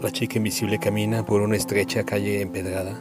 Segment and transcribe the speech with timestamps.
[0.00, 3.00] La chica invisible camina por una estrecha calle empedrada.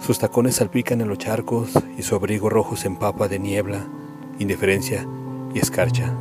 [0.00, 3.86] Sus tacones salpican en los charcos y su abrigo rojo se empapa de niebla,
[4.40, 5.06] indiferencia
[5.54, 6.12] y escarcha.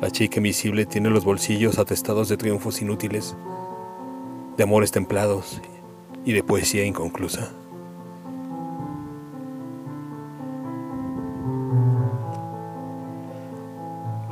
[0.00, 3.36] La chica invisible tiene los bolsillos atestados de triunfos inútiles,
[4.56, 5.62] de amores templados
[6.24, 7.52] y de poesía inconclusa.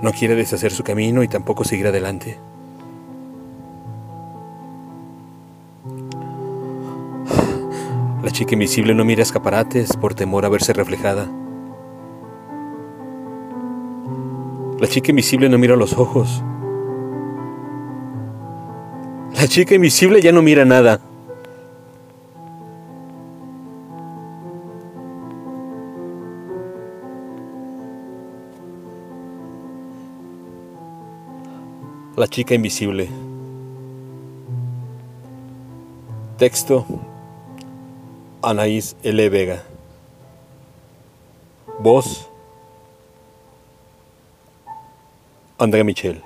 [0.04, 2.36] No quiere deshacer su camino y tampoco seguir adelante.
[8.22, 11.26] La chica invisible no mira escaparates por temor a verse reflejada.
[14.78, 16.42] La chica invisible no mira los ojos.
[19.32, 21.00] La chica invisible ya no mira nada.
[32.16, 33.08] La chica invisible.
[36.38, 36.86] Texto
[38.40, 39.28] Anaís L.
[39.30, 39.64] Vega.
[41.80, 42.28] Voz
[45.58, 46.22] André Michel.